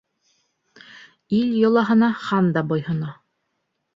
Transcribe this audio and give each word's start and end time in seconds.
Ил 1.41 1.51
йолаһына 1.59 2.09
хан 2.23 2.49
да 2.55 2.65
буйһона. 2.71 3.13